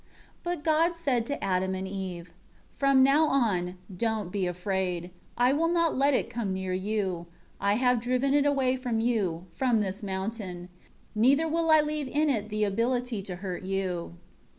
[0.43, 2.31] 2 But God said to Adam and Eve,
[2.75, 7.27] "From now on, don't be afraid, I will not let it come near you;
[7.59, 10.69] I have driven it away from you, from this mountain;
[11.13, 14.15] neither will I leave in it the ability to hurt you."